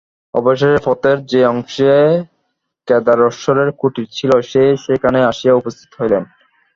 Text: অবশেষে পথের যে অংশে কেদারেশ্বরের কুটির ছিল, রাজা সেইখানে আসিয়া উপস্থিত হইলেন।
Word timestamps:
অবশেষে 0.33 0.79
পথের 0.85 1.17
যে 1.25 1.39
অংশে 1.45 1.91
কেদারেশ্বরের 2.87 3.69
কুটির 3.79 4.07
ছিল, 4.11 4.31
রাজা 4.35 4.63
সেইখানে 4.83 5.19
আসিয়া 5.23 5.53
উপস্থিত 5.55 5.89
হইলেন। 5.99 6.23